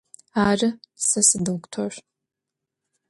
[0.45, 1.93] Arı, se sıdoktor.